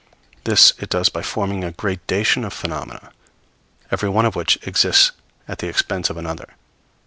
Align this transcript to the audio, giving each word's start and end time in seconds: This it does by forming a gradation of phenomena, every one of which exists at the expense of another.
This 0.45 0.73
it 0.79 0.89
does 0.89 1.09
by 1.09 1.21
forming 1.21 1.63
a 1.63 1.71
gradation 1.73 2.43
of 2.43 2.53
phenomena, 2.53 3.11
every 3.91 4.09
one 4.09 4.25
of 4.25 4.35
which 4.35 4.57
exists 4.65 5.11
at 5.47 5.59
the 5.59 5.67
expense 5.69 6.09
of 6.09 6.17
another. 6.17 6.55